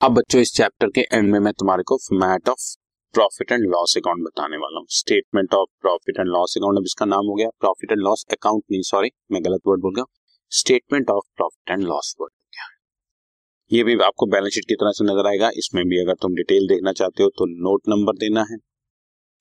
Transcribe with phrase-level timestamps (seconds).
[0.00, 2.64] अब बच्चों, इस चैप्टर के एंड में मैं तुम्हारे को format of
[3.14, 7.06] profit and loss account बताने वाला हूँ। Statement of profit and loss account अब इसका
[7.06, 10.04] नाम हो गया प्रॉफिट एंड लॉस अकाउंट नहीं सॉरी मैं गलत वर्ड बोल गया
[10.52, 12.32] statement of profit and loss word
[13.70, 16.68] ये भी आपको बैलेंस शीट की तरह से नज़र आएगा। इसमें भी अगर तुम डिटेल
[16.68, 18.58] देखना चाहते हो तो नोट नंबर देना है।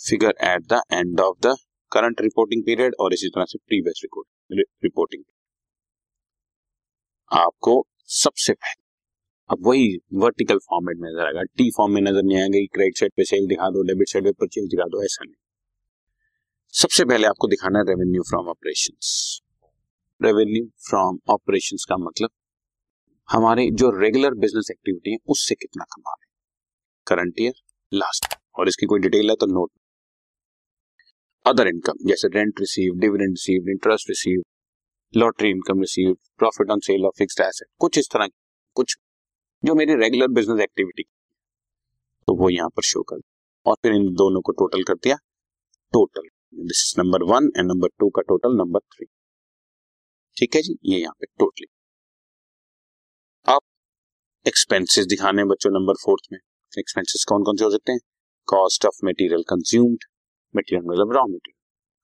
[0.00, 1.54] Figure at the end of the
[1.92, 4.02] current reporting period और इसी तरह से प्रीवियस
[4.54, 5.22] रिपोर्टिंग
[7.30, 7.82] आपको
[8.14, 8.84] सबसे पहले
[9.50, 13.12] अब वही वर्टिकल फॉर्मेट में नज़र आएगा। टी फॉर्म में नज़र नहीं आएगा क्रेडिट साइड
[13.16, 15.34] पे सेल दिखा दो डेबिट साइड पे परचेज दिखा दो, ऐसा नहीं।
[16.74, 19.40] सबसे पहले आपको दिखाना है revenue from operations
[20.20, 22.30] revenue from operations का मतलब
[23.28, 26.26] हमारे जो रेगुलर बिज़नेस एक्टिविटी है, उससे कितना कमा रहे
[27.06, 27.52] करंट ईयर
[27.92, 29.70] लास्ट और इसकी कोई डिटेल है तो नोट
[31.46, 34.42] अदर इनकम जैसे rent receive dividend receive interest receive
[35.14, 38.28] lottery income receive profit on sale of fixed asset कुछ इस तरह
[38.76, 38.96] कुछ
[39.66, 41.02] जो मेरी रेगुलर बिज़नेस एक्टिविटी
[42.28, 43.20] तो वो यहाँ पर शो कर
[43.66, 45.16] और फिर इन दोनों को टोटल कर दिया।
[45.92, 46.28] Total
[46.62, 49.06] this is number one and number two का टोटल नंबर थ्री
[50.36, 50.76] ठीक है जी?
[50.84, 51.66] ये यहाँ पे टोटली
[53.46, 53.60] अब
[54.46, 56.38] एक्सपेंसेस दिखाने बच्चों नंबर फोर्थ में।
[56.72, 58.00] एक्सपेंसेस कौन कौन से हो सकते हैं?
[58.48, 60.04] Cost of material consumed
[60.54, 61.56] material मतलब रॉ मटेरियल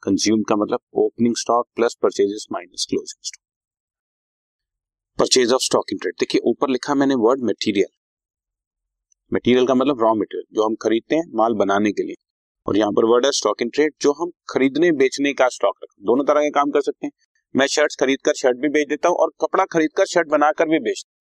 [0.02, 3.41] कंज्यूम का मतलब opening stock plus purchases minus closing stock
[5.18, 7.88] purchase of stock in trade देखिए, ऊपर लिखा मैंने वर्ड मटेरियल
[9.32, 12.16] मटेरियल का मतलब रॉ मटेरियल जो हम खरीदते हैं माल बनाने के लिए।
[12.66, 16.04] और यहाँ पर वर्ड है स्टॉक इन ट्रेड जो हम खरीदने, बेचने का स्टॉक रखते
[16.06, 17.12] दोनों तरह के काम कर सकते हैं।
[17.54, 20.68] मैं शर्ट खरीद कर शर्ट भी बेच देता हूँ और कपड़ा खरीद कर शर्ट बनाकर
[20.68, 21.20] भी बेचता हूँ।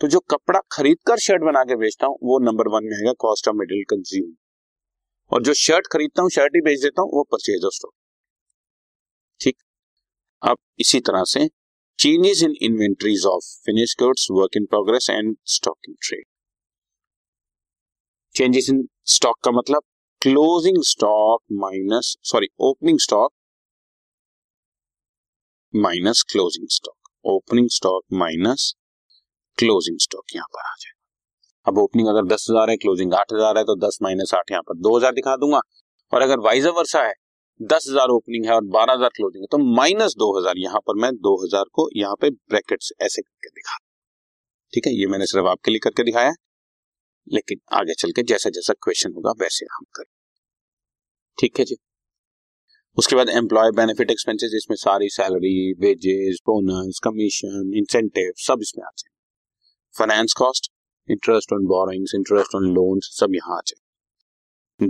[0.00, 3.14] तो जो कपड़ा खरीद कर शर्ट बना के बेचता हूँ, वो नंबर वन में है
[3.18, 4.34] कॉस्ट ऑफ़ मटेरियल कंज्यूम
[5.32, 7.92] और जो शर्ट खरीदता हूँ शर्ट ही बेच देता हूँ, वो परचेज ऑफ़ स्टॉक
[9.40, 9.56] ठीक?
[10.42, 11.48] अब इसी तरह से
[11.98, 16.24] changes in inventories of finish goods work in progress and stock in trade
[18.34, 19.82] changes in stock का मतलब
[20.22, 23.32] closing stock minus sorry opening stock
[25.74, 28.72] minus closing stock opening stock minus
[29.58, 33.58] closing stock यहाँ पर आ जाएगा। अब ओपनिंग अगर दस हज़ार है क्लोजिंग आठ हज़ार
[33.58, 35.60] है तो दस माइनस आठ यहाँ पर दो हज़ार दिखा दूँगा।
[36.12, 37.14] और अगर वाइजर वर्षा है
[37.60, 41.00] दस हज़ार ओपनिंग है और बारह हज़ार क्लोजिंग है। तो माइनस दो हज़ार, यहाँ पर
[41.02, 43.76] मैं दो हज़ार को यहाँ पे ब्रैकेट ऐसे करके दिखा
[44.72, 44.92] ठीक है?
[44.94, 46.32] ये मैंने सिर्फ़ आपके लिए करके दिखाया
[47.26, 50.10] लेकिन आगे चल के जैसा जैसा क्वेश्चन होगा, वैसे हम करें।
[51.38, 51.76] ठीक है जी?
[52.98, 58.90] उसके बाद एम्प्लॉय बेनिफिट एक्सपेंसेस इसमें सारी salary wages bonus commission incentive सब इसमें आ
[58.96, 59.10] जाए
[59.94, 60.70] finance cost
[61.08, 63.81] interest on borrowings interest on loans सब यहाँ आ जाए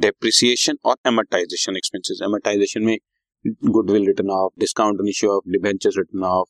[0.01, 2.97] डेप्रिसिएशन और एमरटाइजेशन एक्सपेंसेस एमरटाइजेशन में
[3.47, 6.49] goodwill written off discount issue of debentures written off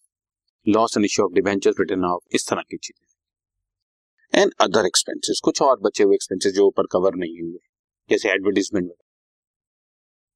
[0.66, 5.62] loss on issue of debentures written off इस तरह की चीज़ें। एंड अदर एक्सपेंसेस कुछ
[5.62, 7.58] और बचे हुए एक्सपेंसेस जो ऊपर कवर नहीं हुए,
[8.10, 8.92] जैसे एडवर्टीजमेंट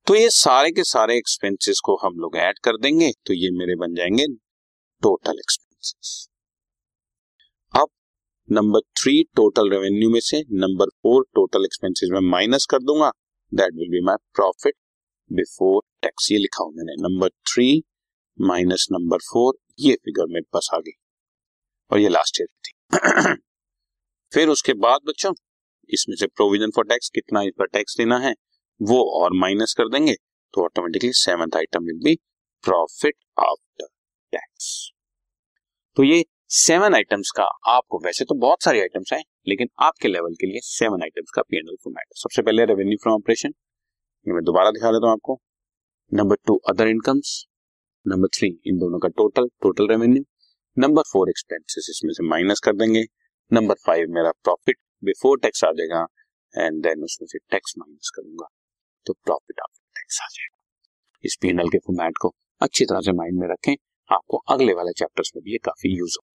[0.06, 3.76] तो ये सारे के सारे एक्सपेंसेस को हम लोग ऐड कर देंगे तो ये मेरे
[3.76, 4.26] बन जाएँगे
[5.02, 6.28] total expenses
[8.48, 13.10] number three total revenue में से नंबर फोर टोटल एक्सपेंसेस में माइनस कर दूँगा.
[13.52, 14.74] That will be my profit
[15.30, 16.94] before tax ये लिखा हूँ मैंने.
[16.98, 17.66] Number three
[18.38, 20.92] minus number four ये फिगर मेरे पास आ गई.
[21.90, 23.34] और ये लास्ट ईयर थी.
[24.32, 25.32] फिर उसके बाद बच्चों,
[25.90, 28.34] इसमें से प्रोविज़न फॉर टैक्स कितना इस पर टैक्स देना है,
[28.80, 30.14] वो और माइनस कर देंगे
[30.54, 32.14] तो automatically seventh item will be
[32.64, 33.86] profit after
[34.32, 34.72] tax
[35.96, 40.34] तो ये सेवन आइटम्स का, आपको वैसे तो बहुत सारे आइटम्स हैं, लेकिन आपके लेवल
[40.34, 43.48] के लिए सेवन आइटम्स का पी एनएल फॉर्मेट सबसे पहले रेवेन्यू फ्रॉम ऑपरेशन
[44.26, 45.38] ये मैं दोबारा दिखा देता हूँ आपको।
[46.12, 47.32] Number two other incomes
[48.06, 50.22] number three इन दोनों का total total revenue
[50.76, 53.04] number four expenses इसमें से माइनस कर देंगे।
[53.50, 56.06] नंबर फाइव मेरा प्रॉफिट बिफोर टैक्स आ जाएगा
[56.54, 58.48] एंड देन उसमें से टैक्स माइनस करूँगा।
[59.06, 60.58] तो प्रॉफिट आफ्टर टैक्स आ जाएगा।
[61.24, 63.74] इस पीएनएल के फॉर्मेट को अच्छी तरह से माइंड में रखें,
[64.10, 66.34] आपको अगले वाले चैप्टर्स में भी ये काफ़ी यूज़ होगा